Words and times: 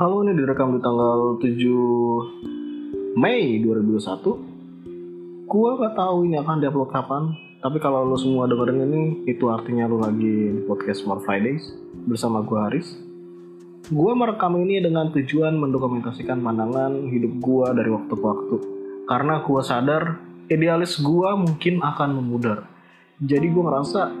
Halo, 0.00 0.24
ini 0.24 0.32
direkam 0.32 0.72
di 0.72 0.80
tanggal 0.80 1.36
7 1.44 3.20
Mei 3.20 3.60
2021. 3.60 5.44
Gua 5.44 5.76
gak 5.76 5.92
tahu 5.92 6.24
ini 6.24 6.40
akan 6.40 6.56
diupload 6.56 6.88
kapan, 6.88 7.36
tapi 7.60 7.76
kalau 7.84 8.08
lo 8.08 8.16
semua 8.16 8.48
dengerin 8.48 8.80
ini, 8.80 9.28
itu 9.28 9.52
artinya 9.52 9.84
lo 9.84 10.00
lagi 10.00 10.56
di 10.56 10.64
podcast 10.64 11.04
More 11.04 11.20
Fridays 11.20 11.76
bersama 12.08 12.40
gua 12.40 12.72
Haris. 12.72 12.96
Gua 13.92 14.16
merekam 14.16 14.56
ini 14.64 14.80
dengan 14.80 15.12
tujuan 15.12 15.60
mendokumentasikan 15.60 16.40
pandangan 16.40 16.96
hidup 17.12 17.36
gua 17.36 17.76
dari 17.76 17.92
waktu 17.92 18.14
ke 18.16 18.24
waktu. 18.24 18.56
Karena 19.04 19.44
gua 19.44 19.60
sadar 19.60 20.16
idealis 20.48 20.96
gua 20.96 21.36
mungkin 21.36 21.84
akan 21.84 22.24
memudar. 22.24 22.64
Jadi 23.20 23.52
gua 23.52 23.68
ngerasa 23.68 24.16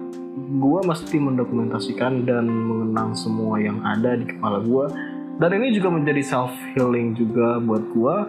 gua 0.60 0.84
mesti 0.84 1.16
mendokumentasikan 1.16 2.28
dan 2.28 2.52
mengenang 2.52 3.16
semua 3.16 3.56
yang 3.56 3.80
ada 3.80 4.12
di 4.20 4.28
kepala 4.28 4.60
gua 4.60 5.09
dan 5.40 5.56
ini 5.56 5.72
juga 5.72 5.88
menjadi 5.88 6.20
self 6.20 6.52
healing 6.76 7.16
juga 7.16 7.56
buat 7.64 7.84
gua. 7.96 8.28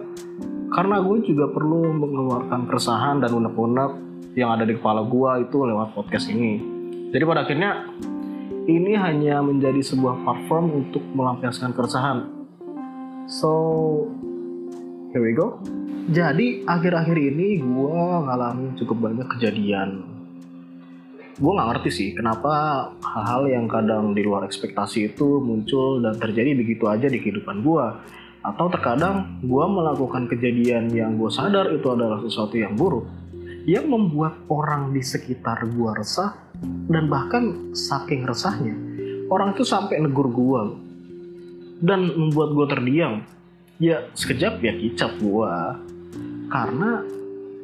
Karena 0.72 1.04
gue 1.04 1.20
juga 1.28 1.52
perlu 1.52 1.92
mengeluarkan 1.92 2.64
keresahan 2.64 3.20
dan 3.20 3.36
unek-unek 3.36 3.92
yang 4.32 4.56
ada 4.56 4.64
di 4.64 4.72
kepala 4.80 5.04
gua 5.04 5.36
itu 5.36 5.60
lewat 5.60 5.92
podcast 5.92 6.32
ini. 6.32 6.56
Jadi 7.12 7.22
pada 7.28 7.44
akhirnya 7.44 7.92
ini 8.64 8.96
hanya 8.96 9.44
menjadi 9.44 9.84
sebuah 9.84 10.24
platform 10.24 10.72
untuk 10.72 11.04
melampiaskan 11.12 11.76
keresahan. 11.76 12.48
So 13.28 13.52
here 15.12 15.20
we 15.20 15.36
go. 15.36 15.60
Jadi 16.08 16.64
akhir-akhir 16.64 17.20
ini 17.20 17.60
gua 17.60 18.24
ngalamin 18.24 18.72
cukup 18.80 19.12
banyak 19.12 19.28
kejadian 19.36 20.21
gue 21.38 21.52
nggak 21.52 21.68
ngerti 21.72 21.90
sih 21.92 22.08
kenapa 22.12 22.52
hal-hal 23.00 23.48
yang 23.48 23.66
kadang 23.70 24.12
di 24.12 24.20
luar 24.24 24.44
ekspektasi 24.44 25.14
itu 25.14 25.40
muncul 25.40 26.00
dan 26.04 26.16
terjadi 26.20 26.52
begitu 26.56 26.84
aja 26.88 27.08
di 27.08 27.18
kehidupan 27.20 27.64
gue 27.64 27.86
atau 28.42 28.66
terkadang 28.68 29.38
gue 29.40 29.64
melakukan 29.64 30.26
kejadian 30.28 30.90
yang 30.92 31.16
gue 31.16 31.30
sadar 31.30 31.70
itu 31.72 31.86
adalah 31.88 32.20
sesuatu 32.20 32.58
yang 32.58 32.76
buruk 32.76 33.06
yang 33.64 33.86
membuat 33.86 34.42
orang 34.50 34.90
di 34.90 35.00
sekitar 35.00 35.62
gue 35.70 35.90
resah 35.94 36.34
dan 36.90 37.06
bahkan 37.06 37.72
saking 37.72 38.26
resahnya 38.26 38.74
orang 39.32 39.56
itu 39.56 39.64
sampai 39.64 40.02
negur 40.02 40.28
gue 40.28 40.62
dan 41.82 42.06
membuat 42.14 42.54
gue 42.54 42.66
terdiam. 42.70 43.14
Ya 43.82 44.06
sekejap 44.14 44.62
ya 44.62 44.72
kicap 44.78 45.18
gue 45.18 45.54
karena 46.46 47.02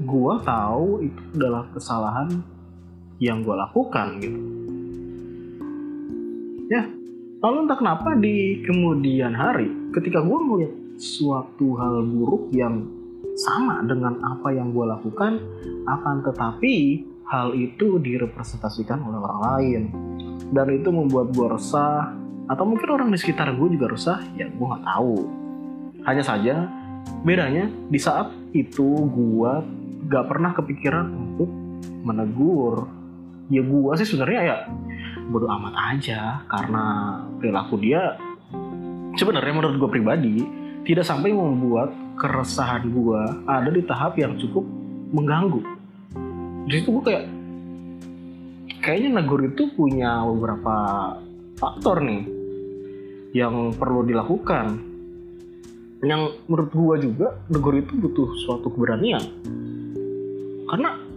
gue 0.03 0.35
tahu 0.43 1.07
itu 1.07 1.21
adalah 1.39 1.71
kesalahan 1.71 2.43
yang 3.19 3.43
gue 3.43 3.55
lakukan 3.55 4.19
gitu. 4.23 4.41
Ya 6.71 6.87
lalu 7.39 7.57
entah 7.67 7.79
kenapa 7.79 8.19
di 8.19 8.63
kemudian 8.67 9.35
hari 9.35 9.71
ketika 9.95 10.23
gue 10.23 10.39
melihat 10.43 10.75
suatu 10.99 11.79
hal 11.79 12.03
buruk 12.03 12.51
yang 12.51 12.83
sama 13.39 13.79
dengan 13.87 14.19
apa 14.23 14.51
yang 14.51 14.75
gue 14.75 14.83
lakukan 14.83 15.39
akan 15.87 16.17
tetapi 16.27 17.07
hal 17.31 17.55
itu 17.55 18.03
direpresentasikan 18.03 18.99
oleh 18.99 19.19
orang 19.23 19.41
lain. 19.43 19.83
Dan 20.49 20.67
itu 20.75 20.89
membuat 20.89 21.31
gue 21.37 21.47
resah 21.47 22.11
atau 22.49 22.65
mungkin 22.65 22.89
orang 22.89 23.09
di 23.13 23.19
sekitar 23.21 23.53
gue 23.55 23.69
juga 23.77 23.93
resah 23.93 24.19
ya 24.35 24.49
gue 24.49 24.67
nggak 24.67 24.87
tahu. 24.87 25.15
Hanya 26.09 26.25
saja 26.25 26.55
bedanya 27.23 27.69
di 27.91 28.01
saat 28.01 28.33
itu 28.57 29.07
gue 29.13 29.53
gak 30.09 30.25
pernah 30.31 30.57
kepikiran 30.57 31.07
untuk 31.13 31.51
menegur 32.07 32.89
ya 33.49 33.63
gue 33.65 33.93
sih 34.01 34.07
sebenarnya 34.09 34.41
ya 34.45 34.57
bodo 35.29 35.49
amat 35.49 35.75
aja 35.97 36.41
karena 36.49 36.85
perilaku 37.41 37.81
dia 37.81 38.17
sebenarnya 39.17 39.53
menurut 39.53 39.77
gue 39.77 39.91
pribadi 39.91 40.37
tidak 40.89 41.05
sampai 41.05 41.37
membuat 41.37 41.93
keresahan 42.17 42.89
gue 42.89 43.21
ada 43.45 43.69
di 43.69 43.83
tahap 43.85 44.17
yang 44.17 44.41
cukup 44.41 44.65
mengganggu. 45.13 45.61
Di 46.69 46.81
situ 46.81 46.89
gue 46.97 47.05
kayak 47.05 47.27
kayaknya 48.81 49.21
negur 49.21 49.45
itu 49.45 49.69
punya 49.77 50.25
beberapa 50.25 50.77
faktor 51.61 52.01
nih 52.01 52.25
yang 53.37 53.77
perlu 53.77 54.05
dilakukan. 54.05 54.81
Yang 55.99 56.41
menurut 56.47 56.73
gue 56.73 56.97
juga 57.11 57.29
negur 57.51 57.75
itu 57.77 57.93
butuh 57.99 58.29
suatu 58.47 58.71
keberanian. 58.71 59.25
Karena 60.73 61.08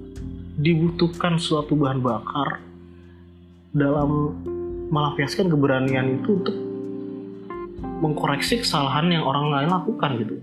dibutuhkan 0.62 1.42
suatu 1.42 1.74
bahan 1.74 2.00
bakar 2.06 2.62
dalam 3.74 4.38
melampiaskan 4.94 5.50
keberanian 5.50 6.22
itu 6.22 6.38
untuk 6.38 6.58
mengkoreksi 7.82 8.62
kesalahan 8.62 9.10
yang 9.10 9.26
orang 9.26 9.50
lain 9.50 9.70
lakukan 9.74 10.12
gitu. 10.22 10.36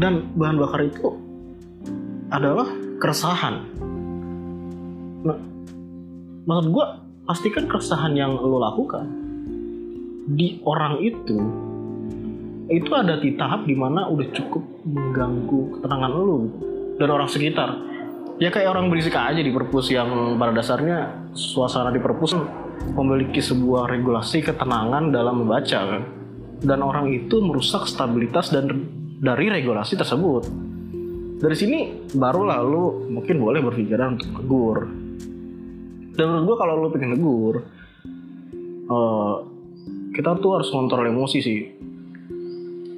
Dan 0.00 0.32
bahan 0.32 0.56
bakar 0.56 0.80
itu 0.88 1.12
adalah 2.32 2.68
keresahan. 2.96 3.54
Nah, 5.28 5.38
maksud 6.48 6.66
gue 6.72 6.86
pastikan 7.28 7.64
keresahan 7.68 8.16
yang 8.16 8.32
lo 8.38 8.56
lakukan 8.62 9.04
di 10.26 10.58
orang 10.64 11.02
itu 11.04 11.38
itu 12.66 12.90
ada 12.90 13.18
di 13.22 13.38
tahap 13.38 13.62
di 13.62 13.78
mana 13.78 14.10
udah 14.10 14.26
cukup 14.34 14.62
mengganggu 14.82 15.78
ketenangan 15.78 16.10
lo 16.10 16.34
gitu. 16.46 16.58
dan 16.98 17.08
orang 17.14 17.30
sekitar 17.30 17.70
ya 18.36 18.52
kayak 18.52 18.68
orang 18.68 18.92
berisik 18.92 19.16
aja 19.16 19.40
di 19.40 19.52
perpus 19.52 19.88
yang 19.88 20.36
pada 20.36 20.52
dasarnya 20.52 21.28
suasana 21.32 21.88
di 21.92 22.00
perpus 22.00 22.36
memiliki 22.92 23.40
sebuah 23.40 23.88
regulasi 23.88 24.44
ketenangan 24.44 25.12
dalam 25.12 25.44
membaca 25.44 25.80
kan. 25.80 26.02
Dan 26.56 26.80
orang 26.80 27.12
itu 27.12 27.40
merusak 27.44 27.84
stabilitas 27.84 28.48
dan 28.48 28.88
dari 29.20 29.52
regulasi 29.52 29.96
tersebut. 29.96 30.48
Dari 31.36 31.56
sini 31.56 32.08
baru 32.16 32.48
lalu 32.48 33.12
mungkin 33.12 33.36
boleh 33.36 33.60
berpikiran 33.60 34.16
untuk 34.16 34.30
negur. 34.40 34.78
Dan 36.16 36.24
menurut 36.32 36.44
gue 36.48 36.56
kalau 36.56 36.74
lo 36.80 36.88
pengen 36.88 37.12
negur 37.12 37.60
uh, 38.88 39.34
kita 40.16 40.32
tuh 40.40 40.50
harus 40.56 40.72
kontrol 40.72 41.04
emosi 41.04 41.38
sih. 41.44 41.60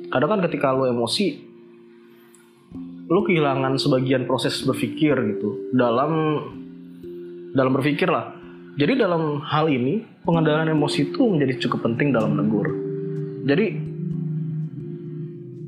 Kadang 0.08 0.38
kan 0.38 0.40
ketika 0.46 0.70
lo 0.70 0.86
emosi 0.86 1.47
lo 3.08 3.24
kehilangan 3.24 3.80
sebagian 3.80 4.28
proses 4.28 4.60
berpikir 4.68 5.16
gitu. 5.34 5.72
Dalam 5.72 6.12
dalam 7.56 7.72
berpikir 7.72 8.12
lah. 8.12 8.36
Jadi 8.78 8.94
dalam 8.94 9.42
hal 9.42 9.66
ini 9.66 10.04
pengendalian 10.22 10.70
emosi 10.76 11.10
itu 11.10 11.26
menjadi 11.26 11.66
cukup 11.66 11.88
penting 11.88 12.14
dalam 12.14 12.36
menegur. 12.36 12.68
Jadi 13.48 13.66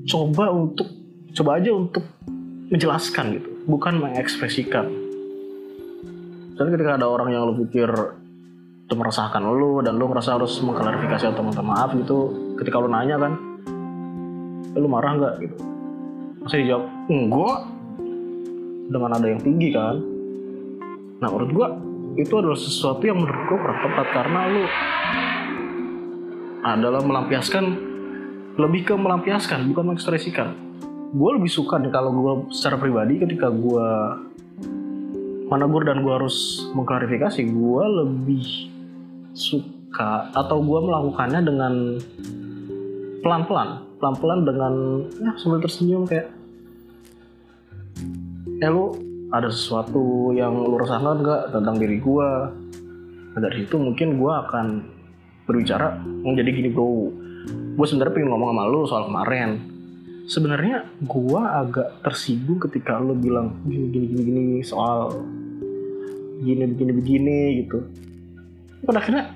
coba 0.06 0.52
untuk 0.52 0.86
coba 1.34 1.58
aja 1.58 1.72
untuk 1.74 2.04
menjelaskan 2.70 3.40
gitu. 3.40 3.50
Bukan 3.66 3.98
mengekspresikan. 3.98 4.86
Jadi 6.54 6.68
ketika 6.76 7.00
ada 7.00 7.08
orang 7.08 7.32
yang 7.32 7.48
lo 7.48 7.56
pikir 7.56 7.88
itu 8.84 8.94
meresahkan 8.94 9.40
lo 9.42 9.80
dan 9.80 9.96
lo 9.96 10.06
merasa 10.12 10.36
harus 10.36 10.60
mengklarifikasi 10.60 11.24
atau 11.30 11.42
minta 11.46 11.64
maaf 11.64 11.94
gitu 11.96 12.52
ketika 12.58 12.82
lo 12.82 12.90
nanya 12.90 13.16
kan 13.22 13.32
lu 14.74 14.86
marah 14.90 15.14
nggak? 15.14 15.34
gitu 15.46 15.69
saya 16.48 16.60
dijawab 16.64 16.86
enggak. 17.10 17.58
Dengan 18.90 19.10
ada 19.14 19.26
yang 19.30 19.38
tinggi 19.38 19.68
kan? 19.70 19.96
Nah 21.20 21.28
menurut 21.30 21.50
gua 21.54 21.68
itu 22.18 22.34
adalah 22.34 22.58
sesuatu 22.58 23.02
yang 23.06 23.22
menurut 23.22 23.42
gua 23.46 23.58
kurang 23.60 23.80
tepat 23.86 24.06
karena 24.10 24.40
lu 24.50 24.64
adalah 26.60 27.00
melampiaskan 27.00 27.64
lebih 28.58 28.92
ke 28.92 28.94
melampiaskan 28.96 29.68
bukan 29.72 29.94
mengekspresikan. 29.94 30.48
Gue 31.10 31.30
lebih 31.34 31.50
suka 31.50 31.80
nih 31.80 31.90
kalau 31.90 32.14
gue 32.14 32.32
secara 32.54 32.78
pribadi 32.78 33.18
ketika 33.18 33.50
gue 33.50 33.88
menegur 35.50 35.82
dan 35.82 36.06
gue 36.06 36.12
harus 36.14 36.68
mengklarifikasi 36.76 37.50
gue 37.50 37.84
lebih 38.04 38.70
suka 39.34 40.30
atau 40.30 40.62
gue 40.62 40.78
melakukannya 40.86 41.40
dengan 41.42 41.74
pelan-pelan 43.26 43.89
pelan-pelan 44.00 44.48
dengan 44.48 44.74
ya 45.20 45.32
sambil 45.36 45.60
tersenyum 45.60 46.08
kayak 46.08 46.32
eh 48.60 48.70
lu 48.72 48.96
ada 49.30 49.46
sesuatu 49.52 50.32
yang 50.34 50.56
lu 50.56 50.80
rasakan 50.80 51.22
nggak 51.22 51.54
tentang 51.54 51.76
diri 51.78 52.02
gue 52.02 52.30
nah, 53.36 53.40
dari 53.40 53.62
situ 53.62 53.76
mungkin 53.78 54.18
gue 54.18 54.32
akan 54.32 54.66
berbicara 55.50 55.98
menjadi 56.22 56.50
gini 56.54 56.70
bro. 56.70 57.10
Gue 57.74 57.86
sebenarnya 57.90 58.14
pengen 58.14 58.30
ngomong 58.30 58.48
sama 58.54 58.64
lu 58.70 58.80
soal 58.86 59.04
kemarin. 59.10 59.50
Sebenarnya 60.30 60.86
gue 61.02 61.42
agak 61.42 62.06
tersinggung 62.06 62.62
ketika 62.62 63.02
lu 63.02 63.18
bilang 63.18 63.58
gini 63.66 63.90
gini 63.90 64.06
gini 64.14 64.22
gini 64.22 64.44
soal 64.62 65.10
gini 66.46 66.70
begini 66.70 66.92
begini 66.94 67.38
gitu. 67.66 67.82
Pada 68.86 69.02
akhirnya 69.02 69.34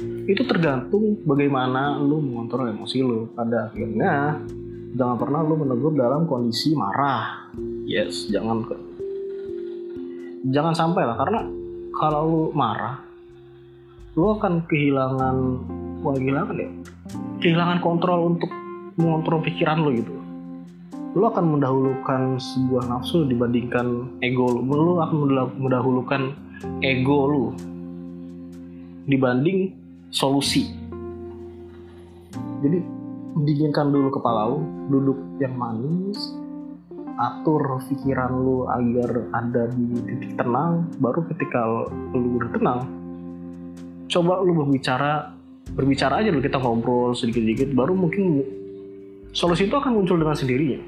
itu 0.00 0.42
tergantung 0.50 1.22
bagaimana 1.22 2.02
lu 2.02 2.18
mengontrol 2.18 2.66
emosi 2.70 2.98
lu. 2.98 3.30
Pada 3.30 3.70
akhirnya 3.70 4.42
jangan 4.98 5.16
pernah 5.18 5.40
lu 5.46 5.54
menegur 5.54 5.94
dalam 5.94 6.26
kondisi 6.26 6.74
marah. 6.74 7.50
Yes. 7.86 8.26
Jangan 8.30 8.66
jangan 10.50 10.74
sampai 10.74 11.02
lah 11.06 11.16
karena 11.16 11.40
kalau 11.94 12.22
lu 12.26 12.42
marah 12.52 12.98
lu 14.14 14.30
akan 14.34 14.62
kehilangan 14.70 15.36
wah 16.02 16.14
kehilangan 16.14 16.54
ya 16.54 16.70
kehilangan 17.42 17.78
kontrol 17.82 18.34
untuk 18.34 18.50
mengontrol 18.94 19.42
pikiran 19.42 19.82
lo 19.82 19.90
gitu. 19.94 20.14
Lo 21.14 21.30
akan 21.30 21.58
mendahulukan 21.58 22.42
sebuah 22.42 22.90
nafsu 22.90 23.26
dibandingkan 23.30 24.18
ego 24.18 24.50
lo 24.50 24.74
lo 24.74 24.92
akan 25.02 25.18
mendahulukan 25.58 26.22
ego 26.82 27.20
lo 27.30 27.44
dibanding 29.04 29.83
solusi. 30.14 30.70
Jadi 32.62 32.78
dinginkan 33.42 33.90
dulu 33.90 34.14
kepala 34.14 34.46
lo 34.46 34.62
duduk 34.86 35.18
yang 35.42 35.58
manis 35.58 36.38
atur 37.18 37.82
pikiran 37.90 38.30
lu 38.30 38.66
agar 38.70 39.26
ada 39.34 39.66
di 39.74 39.86
titik 40.06 40.38
tenang 40.38 40.86
baru 41.02 41.26
ketika 41.34 41.90
lu 42.14 42.38
udah 42.38 42.50
tenang 42.54 42.80
coba 44.10 44.42
lu 44.42 44.54
berbicara 44.54 45.34
berbicara 45.74 46.22
aja 46.22 46.30
dulu 46.30 46.42
kita 46.42 46.58
ngobrol 46.62 47.10
sedikit-sedikit 47.14 47.74
baru 47.74 47.94
mungkin 47.98 48.42
solusi 49.34 49.66
itu 49.66 49.74
akan 49.74 49.98
muncul 49.98 50.16
dengan 50.16 50.38
sendirinya. 50.38 50.80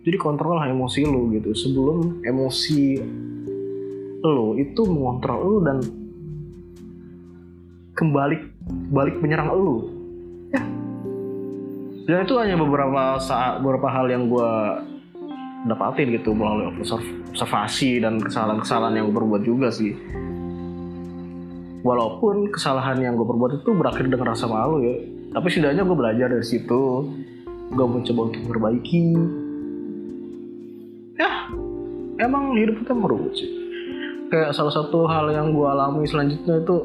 Jadi 0.00 0.16
kontrol 0.16 0.62
emosi 0.62 1.04
lu 1.04 1.28
gitu. 1.36 1.50
Sebelum 1.52 2.24
emosi 2.24 2.96
lu 4.24 4.56
itu 4.56 4.82
mengontrol 4.86 5.38
lu 5.42 5.56
dan 5.66 5.78
kembali 8.00 8.36
balik 8.88 9.20
menyerang 9.20 9.52
lu. 9.52 9.76
Ya. 10.48 10.62
Dan 12.08 12.24
itu 12.24 12.34
hanya 12.40 12.56
beberapa 12.56 13.20
saat 13.20 13.60
beberapa 13.60 13.92
hal 13.92 14.08
yang 14.08 14.32
gue 14.32 14.50
dapatin 15.68 16.08
gitu 16.16 16.32
melalui 16.32 16.72
observasi 16.72 18.00
dan 18.00 18.16
kesalahan-kesalahan 18.16 18.96
yang 18.96 19.04
gue 19.12 19.16
perbuat 19.20 19.42
juga 19.44 19.68
sih. 19.68 19.92
Walaupun 21.84 22.48
kesalahan 22.48 22.96
yang 23.04 23.20
gue 23.20 23.28
perbuat 23.28 23.60
itu 23.60 23.70
berakhir 23.76 24.08
dengan 24.08 24.32
rasa 24.32 24.48
malu 24.48 24.80
ya 24.80 24.96
tapi 25.30 25.46
setidaknya 25.46 25.86
gue 25.86 25.96
belajar 25.96 26.26
dari 26.26 26.46
situ. 26.46 27.06
Gue 27.70 27.86
mencoba 27.86 28.20
untuk 28.26 28.40
memperbaiki. 28.42 29.04
Ya 31.14 31.30
emang 32.18 32.58
hidup 32.58 32.82
kita 32.82 32.92
merubah 32.98 33.30
sih. 33.38 33.50
Kayak 34.30 34.54
salah 34.54 34.74
satu 34.74 35.06
hal 35.06 35.30
yang 35.30 35.54
gue 35.54 35.66
alami 35.66 36.06
selanjutnya 36.06 36.62
itu 36.62 36.76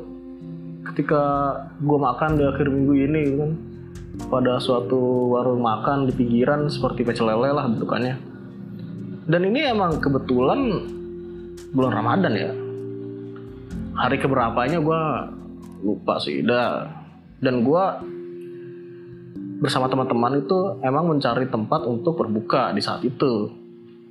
ketika 0.96 1.52
gue 1.84 2.00
makan 2.00 2.40
di 2.40 2.48
akhir 2.48 2.72
minggu 2.72 2.94
ini 2.96 3.20
gitu 3.28 3.38
kan 3.44 3.52
pada 4.32 4.64
suatu 4.64 5.28
warung 5.36 5.60
makan 5.60 6.08
di 6.08 6.16
pinggiran 6.16 6.72
seperti 6.72 7.04
pecel 7.04 7.28
lele 7.28 7.52
lah 7.52 7.68
bentukannya. 7.68 8.16
Dan 9.28 9.44
ini 9.44 9.68
emang 9.68 10.00
kebetulan 10.00 10.72
bulan 11.76 11.92
Ramadan 11.92 12.32
ya. 12.32 12.52
Hari 14.00 14.24
keberapanya 14.24 14.80
gue 14.80 15.02
lupa 15.84 16.16
sih, 16.24 16.40
dah. 16.48 16.88
Dan 17.44 17.68
gue 17.68 17.86
bersama 19.60 19.92
teman-teman 19.92 20.48
itu 20.48 20.80
emang 20.80 21.12
mencari 21.12 21.52
tempat 21.52 21.84
untuk 21.84 22.16
berbuka 22.16 22.72
di 22.72 22.80
saat 22.80 23.04
itu. 23.04 23.52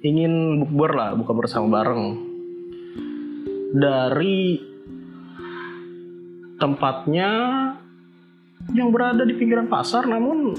Ingin 0.04 0.60
bukber 0.60 0.92
lah, 0.92 1.10
buka 1.16 1.32
bersama 1.32 1.80
bareng. 1.80 2.04
Dari 3.72 4.73
tempatnya 6.58 7.30
yang 8.72 8.88
berada 8.94 9.26
di 9.26 9.34
pinggiran 9.36 9.68
pasar 9.68 10.06
namun 10.06 10.54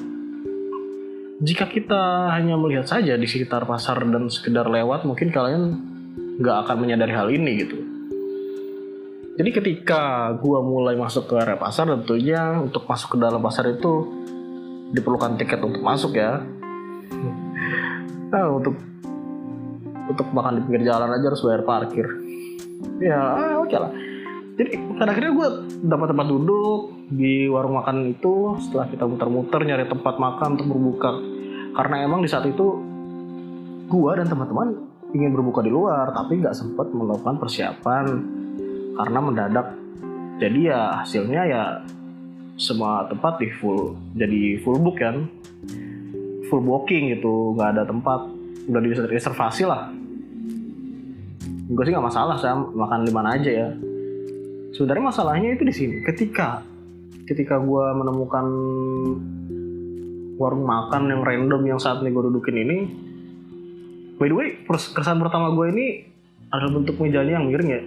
jika 1.43 1.67
kita 1.67 2.31
hanya 2.31 2.55
melihat 2.55 2.87
saja 2.87 3.19
di 3.19 3.27
sekitar 3.27 3.67
pasar 3.67 3.99
dan 4.07 4.31
sekedar 4.31 4.71
lewat 4.71 5.03
mungkin 5.03 5.35
kalian 5.35 5.63
nggak 6.39 6.57
akan 6.67 6.77
menyadari 6.79 7.13
hal 7.15 7.27
ini 7.31 7.51
gitu. 7.59 7.77
Jadi 9.35 9.49
ketika 9.51 10.31
gua 10.39 10.63
mulai 10.63 10.95
masuk 10.95 11.27
ke 11.27 11.35
area 11.35 11.59
pasar 11.59 11.91
tentunya 11.91 12.55
untuk 12.55 12.87
masuk 12.87 13.15
ke 13.15 13.17
dalam 13.19 13.43
pasar 13.43 13.67
itu 13.67 14.07
diperlukan 14.95 15.35
tiket 15.35 15.59
untuk 15.59 15.83
masuk 15.83 16.15
ya. 16.15 16.39
Nah 18.31 18.45
untuk 18.55 18.79
untuk 20.07 20.27
makan 20.31 20.59
di 20.59 20.61
pinggir 20.63 20.87
jalan 20.87 21.19
aja 21.19 21.25
harus 21.35 21.43
bayar 21.43 21.63
parkir. 21.67 22.07
Ya 23.03 23.19
oke 23.59 23.67
okay 23.67 23.79
lah 23.79 23.91
jadi 24.55 24.79
pada 24.95 25.11
akhirnya 25.11 25.35
gue 25.35 25.47
dapat 25.83 26.07
tempat 26.15 26.27
duduk 26.31 26.81
di 27.11 27.51
warung 27.51 27.75
makan 27.75 28.07
itu. 28.07 28.55
Setelah 28.63 28.87
kita 28.87 29.03
muter-muter 29.03 29.59
nyari 29.67 29.83
tempat 29.91 30.15
makan 30.15 30.55
untuk 30.55 30.67
berbuka. 30.71 31.11
Karena 31.75 32.07
emang 32.07 32.23
di 32.23 32.31
saat 32.31 32.47
itu 32.47 32.79
gue 33.91 34.11
dan 34.15 34.31
teman-teman 34.31 34.79
ingin 35.11 35.31
berbuka 35.35 35.61
di 35.61 35.71
luar 35.71 36.11
tapi 36.15 36.39
nggak 36.39 36.55
sempat 36.55 36.87
melakukan 36.95 37.35
persiapan. 37.35 38.05
Karena 38.95 39.19
mendadak. 39.19 39.67
Jadi 40.39 40.59
ya 40.71 41.03
hasilnya 41.03 41.41
ya 41.47 41.63
semua 42.55 43.11
tempat 43.11 43.35
di 43.43 43.51
full 43.59 43.99
jadi 44.15 44.63
full 44.63 44.79
book 44.79 45.03
kan. 45.03 45.27
Full 46.47 46.63
booking 46.63 47.11
gitu 47.11 47.59
nggak 47.59 47.75
ada 47.75 47.83
tempat. 47.83 48.23
Udah 48.71 48.79
di 48.79 48.95
reservasi 48.95 49.67
lah. 49.67 49.91
Gue 51.67 51.83
sih 51.83 51.91
nggak 51.91 52.07
masalah 52.07 52.39
saya 52.39 52.55
makan 52.55 53.03
di 53.03 53.11
mana 53.11 53.35
aja 53.35 53.51
ya 53.51 53.69
sebenarnya 54.75 55.03
masalahnya 55.07 55.49
itu 55.55 55.63
di 55.63 55.73
sini. 55.73 55.95
Ketika 56.03 56.59
ketika 57.25 57.57
gue 57.57 57.85
menemukan 57.95 58.45
warung 60.35 60.67
makan 60.67 61.09
yang 61.09 61.21
random 61.23 61.61
yang 61.63 61.79
saat 61.79 62.03
ini 62.03 62.11
gue 62.11 62.23
dudukin 62.27 62.55
ini 62.59 62.77
by 64.19 64.27
the 64.27 64.35
way 64.35 64.47
keresahan 64.67 65.17
pertama 65.17 65.55
gue 65.55 65.71
ini 65.71 65.85
adalah 66.51 66.83
bentuk 66.83 66.99
mejanya 66.99 67.39
yang 67.39 67.47
miring 67.47 67.69
ya. 67.71 67.81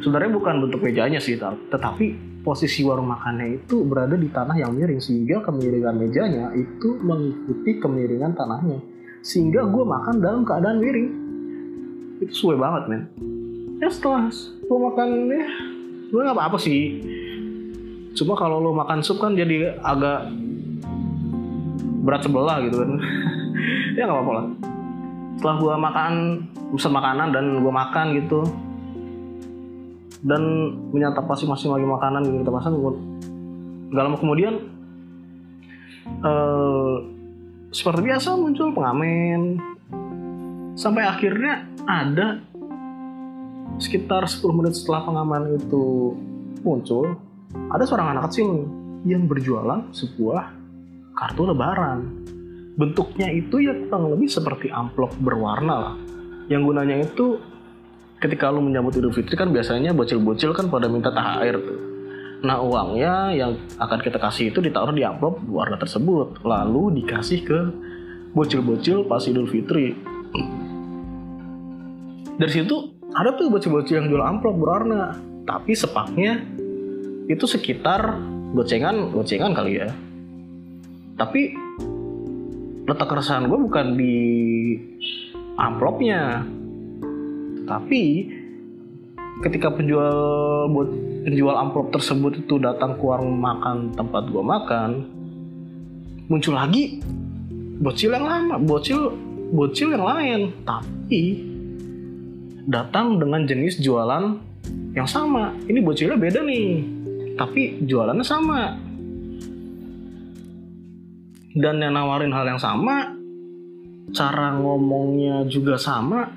Sebenarnya 0.00 0.32
bukan 0.32 0.54
bentuk 0.64 0.80
mejanya 0.80 1.20
sih 1.20 1.36
tetapi 1.36 2.40
posisi 2.40 2.80
warung 2.84 3.12
makannya 3.12 3.60
itu 3.60 3.84
berada 3.84 4.16
di 4.16 4.28
tanah 4.32 4.56
yang 4.56 4.72
miring 4.72 5.00
sehingga 5.00 5.44
kemiringan 5.44 5.96
mejanya 6.00 6.52
itu 6.56 6.96
mengikuti 7.04 7.76
kemiringan 7.76 8.32
tanahnya 8.32 8.80
sehingga 9.20 9.68
gue 9.68 9.84
makan 9.84 10.24
dalam 10.24 10.42
keadaan 10.48 10.80
miring. 10.80 11.08
Itu 12.18 12.32
suwe 12.34 12.56
banget 12.56 12.90
men. 12.90 13.02
Ya 13.78 13.88
setelah 13.92 14.26
gue 14.34 14.78
makan 14.78 15.08
ya 15.30 15.46
gue 16.08 16.20
nggak 16.20 16.36
apa-apa 16.36 16.58
sih. 16.60 17.00
Cuma 18.16 18.34
kalau 18.34 18.58
lo 18.58 18.72
makan 18.72 19.04
sup 19.04 19.20
kan 19.20 19.36
jadi 19.36 19.76
agak 19.78 20.32
berat 22.02 22.24
sebelah 22.24 22.64
gitu 22.64 22.76
kan. 22.80 22.90
Ya 23.98 24.06
nggak 24.06 24.14
apa-apa 24.14 24.32
lah. 24.32 24.46
Setelah 25.38 25.56
gue 25.58 25.74
makan 25.74 26.12
bisa 26.70 26.88
makanan 26.88 27.28
dan 27.34 27.44
gue 27.60 27.72
makan 27.72 28.06
gitu. 28.16 28.40
Dan 30.22 30.42
menyantap 30.90 31.26
masing-masing 31.26 31.70
lagi 31.70 31.86
makanan 31.86 32.26
gitu 32.26 32.42
kita 32.42 32.50
pasang 32.50 32.74
gue 32.74 32.92
gak 33.88 34.04
lama 34.04 34.18
kemudian 34.20 34.54
uh, 36.20 37.00
seperti 37.70 38.00
biasa 38.08 38.38
muncul 38.38 38.72
pengamen. 38.72 39.60
Sampai 40.78 41.04
akhirnya 41.04 41.66
ada 41.90 42.47
sekitar 43.78 44.26
10 44.26 44.58
menit 44.58 44.74
setelah 44.74 45.06
pengaman 45.06 45.54
itu 45.54 46.14
muncul, 46.66 47.14
ada 47.70 47.86
seorang 47.86 48.18
anak 48.18 48.30
kecil 48.30 48.66
yang 49.06 49.30
berjualan 49.30 49.86
sebuah 49.94 50.50
kartu 51.14 51.42
lebaran. 51.46 52.26
Bentuknya 52.78 53.30
itu 53.30 53.58
ya 53.58 53.74
kurang 53.86 54.14
lebih 54.14 54.30
seperti 54.30 54.70
amplop 54.70 55.14
berwarna 55.18 55.74
lah. 55.74 55.94
Yang 56.46 56.62
gunanya 56.70 56.96
itu 57.02 57.38
ketika 58.18 58.50
lu 58.50 58.62
menyambut 58.62 58.98
Idul 58.98 59.14
Fitri 59.14 59.34
kan 59.34 59.50
biasanya 59.50 59.94
bocil-bocil 59.94 60.54
kan 60.54 60.70
pada 60.70 60.86
minta 60.86 61.10
THR 61.10 61.56
tuh. 61.58 61.80
Nah 62.38 62.62
uangnya 62.62 63.34
yang 63.34 63.58
akan 63.82 63.98
kita 63.98 64.22
kasih 64.22 64.54
itu 64.54 64.62
ditaruh 64.62 64.94
di 64.94 65.02
amplop 65.02 65.42
warna 65.50 65.74
tersebut. 65.74 66.38
Lalu 66.46 67.02
dikasih 67.02 67.40
ke 67.42 67.60
bocil-bocil 68.34 69.10
pas 69.10 69.26
Idul 69.26 69.50
Fitri. 69.50 69.98
Dari 72.38 72.52
situ 72.54 72.97
ada 73.16 73.32
tuh 73.36 73.48
bocil-bocil 73.48 74.04
yang 74.04 74.08
jual 74.12 74.24
amplop 74.24 74.56
berwarna 74.58 75.16
tapi 75.48 75.72
sepaknya 75.72 76.44
itu 77.28 77.44
sekitar 77.48 78.20
gocengan 78.52 79.12
gocengan 79.12 79.56
kali 79.56 79.80
ya. 79.80 79.88
Tapi 81.16 81.56
letak 82.88 83.08
keresahan 83.08 83.48
gue 83.48 83.58
bukan 83.58 83.86
di 83.96 84.16
amplopnya. 85.56 86.44
Tapi 87.68 88.32
ketika 89.44 89.72
penjual 89.72 90.68
penjual 91.24 91.56
amplop 91.56 91.92
tersebut 91.92 92.44
itu 92.44 92.56
datang 92.60 92.96
ke 92.96 93.02
warung 93.04 93.36
makan 93.36 93.92
tempat 93.92 94.32
gue 94.32 94.42
makan 94.42 94.90
muncul 96.28 96.56
lagi 96.56 97.00
bocil 97.78 98.10
yang 98.12 98.24
lama 98.24 98.56
bocil 98.60 99.16
bocil 99.52 99.96
yang 99.96 100.04
lain. 100.04 100.40
Tapi 100.64 101.47
datang 102.68 103.16
dengan 103.16 103.48
jenis 103.48 103.80
jualan 103.80 104.36
yang 104.92 105.08
sama. 105.08 105.56
Ini 105.64 105.80
bocilnya 105.80 106.20
beda 106.20 106.44
nih, 106.44 106.68
tapi 107.40 107.80
jualannya 107.88 108.26
sama. 108.26 108.76
Dan 111.56 111.80
yang 111.80 111.96
nawarin 111.96 112.30
hal 112.30 112.44
yang 112.44 112.60
sama, 112.60 113.16
cara 114.12 114.54
ngomongnya 114.60 115.48
juga 115.48 115.80
sama, 115.80 116.28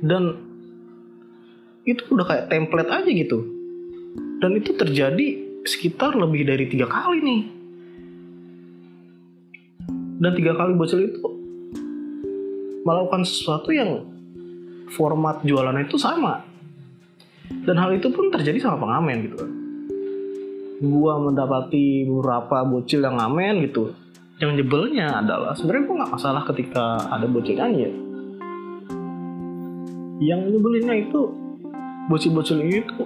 dan 0.00 0.40
itu 1.84 2.00
udah 2.08 2.24
kayak 2.24 2.48
template 2.48 2.90
aja 2.90 3.10
gitu. 3.12 3.38
Dan 4.40 4.56
itu 4.56 4.72
terjadi 4.72 5.26
sekitar 5.68 6.16
lebih 6.16 6.48
dari 6.48 6.64
tiga 6.66 6.88
kali 6.88 7.20
nih 7.20 7.42
dan 10.24 10.32
tiga 10.36 10.54
kali 10.54 10.72
bocil 10.78 11.04
itu 11.04 11.20
melakukan 12.84 13.26
sesuatu 13.26 13.68
yang 13.74 14.04
format 14.94 15.42
jualannya 15.42 15.90
itu 15.90 15.98
sama. 15.98 16.38
Dan 17.50 17.76
hal 17.76 17.90
itu 17.98 18.08
pun 18.14 18.30
terjadi 18.30 18.56
sama 18.62 18.78
pengamen 18.80 19.16
gitu 19.28 19.36
kan. 19.36 19.50
Gua 20.84 21.18
mendapati 21.18 22.06
beberapa 22.06 22.62
bocil 22.62 23.02
yang 23.02 23.18
ngamen 23.18 23.66
gitu. 23.66 23.92
Yang 24.38 24.64
jebelnya 24.64 25.20
adalah 25.20 25.52
sebenarnya 25.58 25.84
gua 25.86 25.96
nggak 26.02 26.12
masalah 26.14 26.42
ketika 26.46 26.84
ada 27.10 27.26
bocil 27.26 27.58
nyanyi 27.58 27.82
ya. 27.82 27.92
yang 30.22 30.46
nyebelinnya 30.46 31.10
itu 31.10 31.26
bocil-bocil 32.06 32.62
ini 32.62 32.86
tuh 32.86 33.04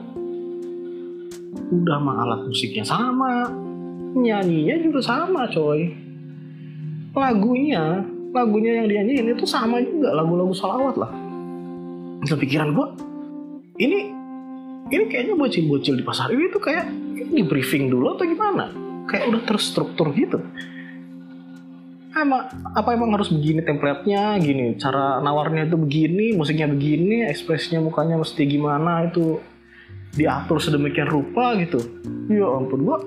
udah 1.72 1.98
mah 2.04 2.20
alat 2.20 2.40
musiknya 2.46 2.84
sama 2.84 3.48
nyanyinya 4.12 4.76
juga 4.84 5.00
sama 5.00 5.48
coy. 5.48 5.88
Lagunya 7.16 8.04
lagunya 8.30 8.84
yang 8.84 8.86
dinyanyiin 8.86 9.34
itu 9.34 9.48
sama 9.48 9.80
juga 9.80 10.12
lagu-lagu 10.14 10.52
salawat 10.52 10.94
lah 11.00 11.27
dalam 12.24 12.40
pikiran 12.40 12.68
gue 12.74 12.86
ini 13.78 13.98
ini 14.88 15.04
kayaknya 15.06 15.36
bocil-bocil 15.36 16.00
di 16.00 16.04
pasar. 16.04 16.32
Ini 16.32 16.48
tuh 16.48 16.62
kayak 16.64 16.86
di 17.28 17.44
briefing 17.44 17.92
dulu 17.92 18.16
atau 18.16 18.24
gimana? 18.24 18.72
Kayak 19.04 19.36
udah 19.36 19.42
terstruktur 19.44 20.10
gitu. 20.16 20.40
Emang 22.16 22.50
apa 22.72 22.88
emang 22.96 23.12
harus 23.14 23.28
begini 23.28 23.62
templatenya? 23.62 24.40
Gini 24.40 24.74
cara 24.80 25.20
nawarnya 25.20 25.68
itu 25.68 25.76
begini 25.76 26.34
musiknya 26.34 26.66
begini 26.66 27.28
ekspresinya 27.28 27.84
mukanya 27.84 28.16
mesti 28.16 28.42
gimana? 28.48 29.06
Itu 29.06 29.44
diatur 30.16 30.58
sedemikian 30.58 31.06
rupa 31.06 31.52
gitu. 31.60 31.78
Ya 32.32 32.48
ampun 32.48 32.88
gue 32.88 32.98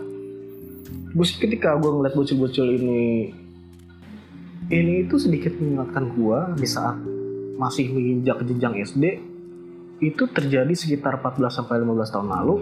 sih 1.27 1.44
ketika 1.44 1.75
gue 1.75 1.91
ngeliat 1.91 2.15
bocil-bocil 2.15 2.72
ini 2.77 3.36
ini 4.72 5.03
itu 5.03 5.20
sedikit 5.20 5.51
mengingatkan 5.60 6.15
gua 6.15 6.56
di 6.56 6.63
saat 6.63 6.96
masih 7.60 7.91
menginjak 7.91 8.43
jenjang 8.46 8.75
SD 8.84 9.03
itu 10.01 10.24
terjadi 10.29 10.74
sekitar 10.74 11.22
14 11.22 11.62
sampai 11.62 11.81
15 11.81 12.13
tahun 12.13 12.27
lalu. 12.29 12.55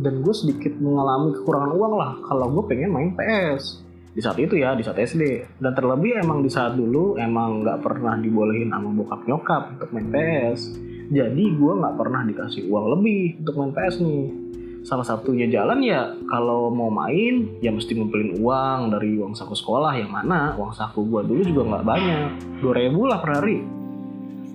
Dan 0.00 0.24
gue 0.24 0.32
sedikit 0.32 0.72
mengalami 0.80 1.36
kekurangan 1.36 1.72
uang 1.76 1.94
lah 1.98 2.12
kalau 2.24 2.48
gue 2.56 2.64
pengen 2.72 2.88
main 2.88 3.12
PS 3.12 3.90
di 4.10 4.18
saat 4.18 4.42
itu 4.42 4.58
ya 4.58 4.74
di 4.74 4.82
saat 4.82 4.98
SD 4.98 5.22
dan 5.62 5.70
terlebih 5.70 6.18
emang 6.18 6.42
di 6.42 6.50
saat 6.50 6.74
dulu 6.74 7.14
emang 7.14 7.62
nggak 7.62 7.78
pernah 7.78 8.18
dibolehin 8.18 8.74
sama 8.74 8.90
bokap 8.90 9.22
nyokap 9.22 9.62
untuk 9.78 9.88
main 9.94 10.10
PS 10.10 10.74
jadi 11.14 11.44
gue 11.54 11.72
nggak 11.78 11.94
pernah 11.94 12.26
dikasih 12.26 12.66
uang 12.66 12.98
lebih 12.98 13.38
untuk 13.38 13.54
main 13.54 13.70
PS 13.70 14.02
nih 14.02 14.49
salah 14.80 15.04
satunya 15.04 15.46
jalan 15.46 15.84
ya 15.84 16.16
kalau 16.28 16.72
mau 16.72 16.88
main 16.88 17.60
ya 17.60 17.68
mesti 17.68 17.96
ngumpulin 17.96 18.40
uang 18.40 18.92
dari 18.92 19.16
uang 19.20 19.36
saku 19.36 19.54
sekolah. 19.54 19.96
Yang 19.96 20.10
mana 20.10 20.54
uang 20.56 20.72
saku 20.72 21.04
gue 21.06 21.20
dulu 21.26 21.42
juga 21.44 21.62
nggak 21.74 21.84
banyak. 21.84 22.28
2000 22.64 23.10
lah 23.10 23.18
per 23.20 23.30
hari. 23.40 23.58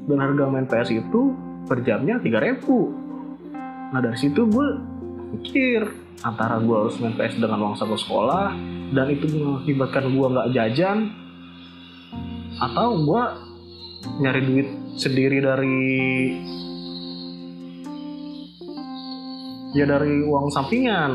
Dan 0.05 0.22
harga 0.22 0.44
main 0.46 0.70
PS 0.70 0.89
itu 0.94 1.34
per 1.65 1.82
jamnya 1.82 2.22
3000 2.22 3.05
nah 3.94 4.00
dari 4.01 4.17
situ 4.17 4.46
gue 4.50 4.67
mikir 5.38 5.82
antara 6.25 6.58
gue 6.62 6.74
harus 6.74 6.98
main 7.01 7.13
PS 7.13 7.38
dengan 7.38 7.70
uang 7.70 7.75
saku 7.77 7.98
sekolah 7.98 8.53
dan 8.94 9.08
itu 9.08 9.25
mengakibatkan 9.29 10.10
gue 10.10 10.27
nggak 10.36 10.51
jajan 10.53 11.13
atau 12.62 12.98
gue 13.03 13.24
nyari 14.22 14.41
duit 14.46 14.67
sendiri 14.96 15.44
dari 15.44 15.91
ya 19.75 19.84
dari 19.84 20.24
uang 20.24 20.48
sampingan. 20.48 21.12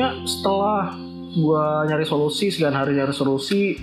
Ya 0.00 0.16
setelah 0.24 0.96
gue 1.36 1.64
nyari 1.92 2.08
solusi 2.08 2.48
sekian 2.48 2.72
hari 2.72 2.96
nyari 2.96 3.12
solusi 3.12 3.76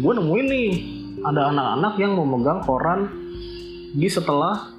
gue 0.00 0.12
nemuin 0.16 0.46
nih 0.48 0.70
ada 1.20 1.52
anak-anak 1.52 1.94
yang 2.00 2.16
mau 2.16 2.24
megang 2.24 2.64
koran 2.64 3.12
di 3.92 4.08
setelah 4.08 4.72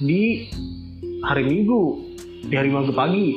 di 0.00 0.48
hari 1.20 1.44
minggu 1.44 1.82
di 2.48 2.54
hari 2.56 2.72
minggu 2.72 2.94
pagi. 2.96 3.28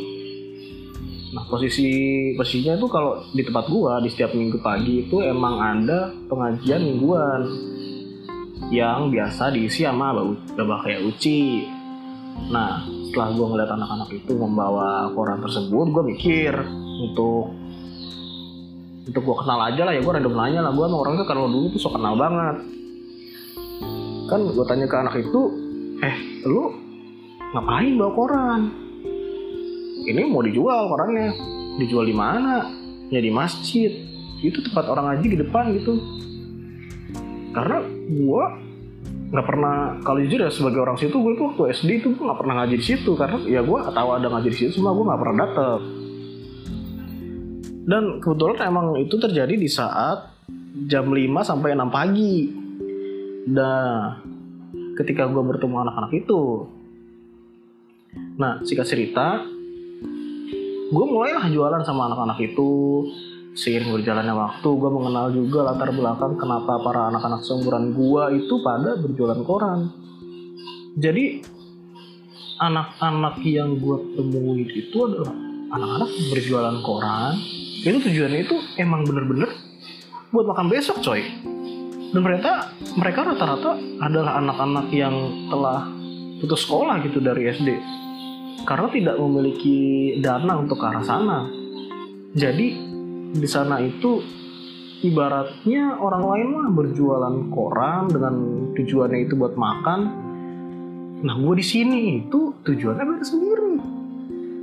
Nah 1.32 1.44
posisi 1.48 1.88
posisinya 2.36 2.76
itu 2.76 2.88
kalau 2.92 3.24
di 3.32 3.42
tempat 3.44 3.72
gua 3.72 4.04
di 4.04 4.12
setiap 4.12 4.36
minggu 4.36 4.60
pagi 4.60 5.08
itu 5.08 5.24
emang 5.24 5.64
ada 5.64 6.12
pengajian 6.28 6.84
mingguan 6.84 7.48
yang 8.70 9.10
biasa 9.10 9.52
diisi 9.56 9.88
sama 9.88 10.12
babah 10.56 10.80
kayak 10.86 11.08
uci 11.08 11.66
Nah, 12.52 12.84
setelah 13.08 13.32
gue 13.32 13.46
ngeliat 13.48 13.72
anak-anak 13.72 14.10
itu 14.12 14.34
membawa 14.36 15.08
koran 15.16 15.40
tersebut, 15.40 15.86
gue 15.92 16.04
mikir 16.16 16.54
untuk 17.02 17.56
untuk 19.02 19.22
gue 19.26 19.36
kenal 19.44 19.60
aja 19.66 19.82
lah 19.84 19.94
ya 19.98 20.02
gue 20.04 20.14
random 20.14 20.36
nanya 20.36 20.62
lah. 20.64 20.72
Gue 20.72 20.86
sama 20.86 20.98
orangnya 21.04 21.26
kalau 21.26 21.48
dulu 21.50 21.68
tuh 21.76 21.82
so 21.82 21.90
kenal 21.90 22.16
banget. 22.16 22.56
Kan 24.30 24.40
gue 24.48 24.66
tanya 24.68 24.86
ke 24.88 24.96
anak 24.96 25.16
itu 25.20 25.42
eh 26.00 26.16
lu 26.48 26.72
ngapain 27.52 27.94
bawa 28.00 28.12
koran? 28.16 28.62
Ini 30.08 30.22
mau 30.32 30.44
dijual 30.44 30.88
korannya. 30.88 31.30
Dijual 31.80 32.08
di 32.08 32.16
mana? 32.16 32.68
Ya 33.12 33.20
di 33.20 33.32
masjid. 33.32 33.92
Itu 34.42 34.64
tempat 34.66 34.90
orang 34.90 35.12
ngaji 35.12 35.28
di 35.34 35.38
depan 35.40 35.72
gitu. 35.78 36.00
Karena 37.52 37.84
gue 38.08 38.44
nggak 39.32 39.48
pernah 39.48 39.96
kalau 40.04 40.20
jujur 40.20 40.44
ya 40.44 40.52
sebagai 40.52 40.84
orang 40.84 41.00
situ 41.00 41.16
gue 41.16 41.34
tuh 41.40 41.46
waktu 41.56 41.64
SD 41.72 41.90
itu 42.04 42.08
gue 42.12 42.24
nggak 42.28 42.40
pernah 42.44 42.56
ngaji 42.62 42.76
di 42.76 42.86
situ 42.86 43.12
karena 43.16 43.40
ya 43.48 43.64
gue 43.64 43.80
tahu 43.80 44.10
ada 44.12 44.28
ngaji 44.28 44.50
di 44.52 44.58
situ 44.60 44.72
semua 44.76 44.92
gue 44.92 45.08
nggak 45.08 45.22
pernah 45.24 45.38
datang 45.48 45.82
dan 47.82 48.22
kebetulan 48.22 48.58
emang 48.70 48.88
itu 49.02 49.18
terjadi 49.18 49.58
di 49.58 49.66
saat 49.66 50.32
jam 50.86 51.10
5 51.10 51.18
sampai 51.42 51.74
6 51.74 51.90
pagi. 51.90 52.36
Nah 53.50 54.22
ketika 54.96 55.26
gue 55.26 55.42
bertemu 55.42 55.76
anak-anak 55.82 56.12
itu. 56.14 56.70
Nah 58.38 58.62
singkat 58.62 58.86
cerita 58.86 59.42
gue 60.92 61.06
mulailah 61.08 61.48
jualan 61.50 61.82
sama 61.88 62.12
anak-anak 62.12 62.38
itu 62.44 62.72
seiring 63.52 63.92
berjalannya 63.92 64.32
waktu 64.32 64.70
gue 64.70 64.92
mengenal 64.92 65.28
juga 65.36 65.72
latar 65.72 65.92
belakang 65.92 66.40
kenapa 66.40 66.80
para 66.80 67.12
anak-anak 67.12 67.44
seumuran 67.44 67.92
gue 67.92 68.24
itu 68.44 68.54
pada 68.64 68.96
berjualan 68.96 69.42
koran. 69.44 69.92
Jadi 70.96 71.44
anak-anak 72.60 73.42
yang 73.44 73.80
gue 73.80 73.98
temui 74.16 74.68
itu 74.72 74.98
adalah 75.04 75.36
anak-anak 75.76 76.10
berjualan 76.32 76.78
koran. 76.84 77.34
Itu 77.82 77.98
tujuannya 78.00 78.40
itu 78.46 78.56
emang 78.80 79.04
bener-bener 79.04 79.52
buat 80.32 80.46
makan 80.48 80.72
besok 80.72 81.04
coy. 81.04 81.24
Dan 82.12 82.22
mereka 82.28 82.72
mereka 83.00 83.24
rata-rata 83.24 83.80
adalah 84.04 84.40
anak-anak 84.44 84.92
yang 84.92 85.16
telah 85.48 85.88
putus 86.44 86.68
sekolah 86.68 87.00
gitu 87.08 87.24
dari 87.24 87.48
SD 87.48 87.70
karena 88.68 88.88
tidak 88.92 89.16
memiliki 89.18 89.80
dana 90.20 90.60
untuk 90.60 90.78
ke 90.80 90.86
arah 90.86 91.06
sana. 91.06 91.40
Jadi 92.36 92.91
di 93.32 93.48
sana 93.48 93.80
itu 93.80 94.20
ibaratnya 95.02 95.98
orang 95.98 96.24
lain 96.28 96.48
mah 96.52 96.68
berjualan 96.76 97.36
koran 97.50 98.12
dengan 98.12 98.34
tujuannya 98.76 99.20
itu 99.26 99.34
buat 99.40 99.56
makan. 99.56 100.00
Nah 101.22 101.36
gue 101.38 101.56
di 101.56 101.66
sini 101.66 102.22
itu 102.22 102.52
tujuannya 102.62 103.04
beda 103.08 103.26
sendiri. 103.26 103.74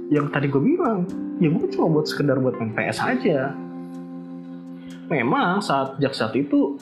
Yang 0.09 0.27
tadi 0.33 0.47
gue 0.49 0.63
bilang, 0.63 1.05
ya 1.41 1.49
gue 1.49 1.69
cuma 1.73 1.87
buat 2.01 2.07
sekedar 2.09 2.37
buat 2.41 2.57
main 2.61 2.73
PS 2.77 2.99
aja. 3.05 3.53
Memang 5.09 5.65
saat 5.65 5.97
jak 5.97 6.13
saat 6.13 6.37
itu 6.37 6.77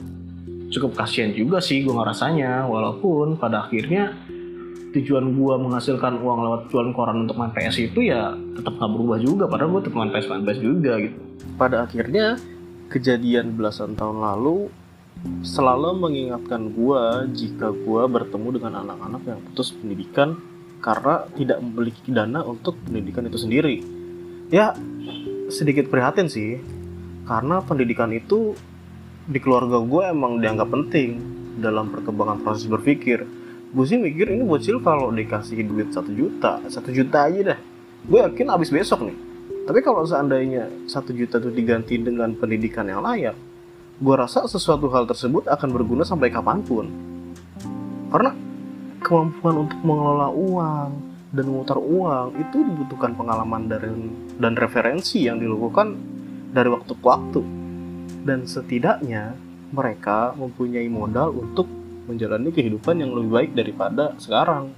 cukup 0.75 0.99
kasihan 0.99 1.31
juga 1.31 1.63
sih 1.63 1.87
gue 1.87 1.95
ngerasanya, 1.95 2.67
walaupun 2.67 3.39
pada 3.39 3.67
akhirnya 3.67 4.15
tujuan 4.95 5.37
gue 5.37 5.55
menghasilkan 5.61 6.19
uang 6.25 6.39
lewat 6.41 6.61
jualan 6.73 6.93
koran 6.97 7.29
untuk 7.29 7.37
main 7.37 7.53
PS 7.53 7.93
itu 7.93 8.09
ya 8.09 8.33
tetap 8.57 8.81
nggak 8.81 8.91
berubah 8.97 9.19
juga 9.21 9.45
padahal 9.45 9.77
gue 9.77 9.81
tetap 9.85 9.97
main 10.01 10.09
PS 10.09 10.27
main 10.33 10.43
PS 10.49 10.61
juga 10.65 10.93
gitu 11.05 11.26
pada 11.57 11.89
akhirnya 11.89 12.37
kejadian 12.93 13.57
belasan 13.57 13.99
tahun 13.99 14.23
lalu 14.23 14.71
selalu 15.43 15.97
mengingatkan 15.97 16.71
gue 16.77 17.03
jika 17.35 17.73
gue 17.73 18.03
bertemu 18.07 18.49
dengan 18.61 18.73
anak-anak 18.85 19.23
yang 19.27 19.41
putus 19.51 19.73
pendidikan 19.75 20.39
karena 20.85 21.27
tidak 21.35 21.59
memiliki 21.65 22.13
dana 22.13 22.45
untuk 22.45 22.79
pendidikan 22.85 23.27
itu 23.27 23.39
sendiri. 23.41 23.77
Ya 24.53 24.77
sedikit 25.51 25.91
prihatin 25.91 26.31
sih 26.31 26.61
karena 27.27 27.59
pendidikan 27.65 28.13
itu 28.15 28.55
di 29.27 29.43
keluarga 29.43 29.83
gue 29.83 30.03
emang 30.07 30.39
dianggap 30.39 30.71
penting 30.71 31.19
dalam 31.59 31.91
perkembangan 31.91 32.45
proses 32.45 32.69
berpikir. 32.71 33.27
Gue 33.75 33.85
sih 33.89 33.99
mikir 33.99 34.31
ini 34.31 34.47
bocil 34.47 34.79
kalau 34.79 35.11
dikasih 35.11 35.67
duit 35.67 35.91
satu 35.91 36.13
juta. 36.15 36.63
Satu 36.71 36.95
juta 36.95 37.27
aja 37.27 37.57
dah 37.57 37.59
gue 38.07 38.19
yakin 38.23 38.55
abis 38.55 38.71
besok 38.71 39.11
nih 39.11 39.26
tapi 39.67 39.83
kalau 39.83 40.07
seandainya 40.07 40.71
satu 40.87 41.11
juta 41.11 41.43
itu 41.43 41.51
diganti 41.51 41.99
dengan 41.99 42.33
pendidikan 42.39 42.87
yang 42.87 43.03
layak 43.03 43.35
gue 43.97 44.13
rasa 44.13 44.45
sesuatu 44.45 44.93
hal 44.93 45.09
tersebut 45.09 45.49
akan 45.49 45.69
berguna 45.73 46.05
sampai 46.05 46.29
kapan 46.29 46.61
pun. 46.61 46.85
Karena 48.13 48.31
kemampuan 49.01 49.65
untuk 49.65 49.81
mengelola 49.81 50.29
uang 50.29 50.91
dan 51.33 51.45
memutar 51.49 51.81
uang 51.81 52.37
itu 52.37 52.57
dibutuhkan 52.61 53.17
pengalaman 53.17 53.73
dari 53.73 53.89
dan 54.37 54.53
referensi 54.53 55.25
yang 55.25 55.41
dilakukan 55.41 55.97
dari 56.53 56.69
waktu 56.69 56.93
ke 56.93 57.05
waktu. 57.05 57.41
Dan 58.27 58.45
setidaknya 58.45 59.33
mereka 59.73 60.37
mempunyai 60.37 60.87
modal 60.93 61.33
untuk 61.33 61.65
menjalani 62.07 62.53
kehidupan 62.53 63.01
yang 63.01 63.17
lebih 63.17 63.31
baik 63.33 63.51
daripada 63.57 64.13
sekarang. 64.21 64.77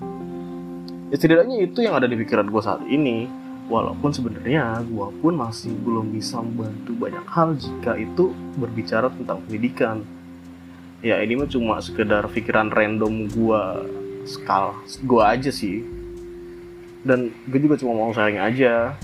Ya 1.11 1.16
setidaknya 1.18 1.59
itu 1.59 1.83
yang 1.83 1.99
ada 1.99 2.07
di 2.07 2.14
pikiran 2.14 2.47
gue 2.47 2.62
saat 2.62 2.87
ini 2.87 3.26
walaupun 3.68 4.10
sebenarnya 4.10 4.80
gue 4.88 5.08
pun 5.20 5.37
masih 5.37 5.70
belum 5.84 6.10
bisa 6.10 6.40
membantu 6.40 6.96
banyak 6.96 7.26
hal 7.28 7.54
jika 7.54 8.00
itu 8.00 8.32
berbicara 8.56 9.12
tentang 9.12 9.44
pendidikan. 9.44 10.02
Ya 11.04 11.20
ini 11.22 11.38
mah 11.38 11.46
cuma 11.46 11.78
sekedar 11.78 12.26
pikiran 12.32 12.72
random 12.72 13.28
gue 13.30 13.62
skal 14.26 14.75
gue 15.04 15.22
aja 15.22 15.52
sih. 15.52 15.84
Dan 17.04 17.30
gue 17.46 17.60
juga 17.62 17.78
cuma 17.78 17.94
mau 17.94 18.10
sharing 18.10 18.40
aja. 18.40 18.96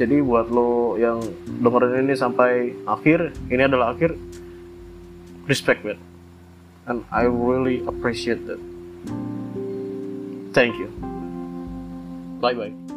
Jadi 0.00 0.24
buat 0.24 0.48
lo 0.48 0.96
yang 0.96 1.20
dengerin 1.60 2.08
ini 2.08 2.14
sampai 2.16 2.72
akhir 2.88 3.36
ini 3.52 3.62
adalah 3.68 3.92
akhir 3.92 4.16
respect 5.50 5.84
man. 5.84 6.00
And 6.88 7.04
I 7.12 7.28
really 7.28 7.84
appreciate 7.84 8.48
that. 8.48 8.58
Thank 10.56 10.80
you. 10.80 10.88
Bye 12.42 12.58
bye 12.58 12.91